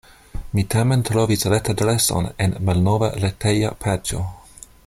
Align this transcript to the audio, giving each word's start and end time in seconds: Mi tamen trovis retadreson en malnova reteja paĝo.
Mi 0.59 0.63
tamen 0.75 1.03
trovis 1.09 1.45
retadreson 1.53 2.31
en 2.47 2.57
malnova 2.71 3.13
reteja 3.25 3.75
paĝo. 3.87 4.27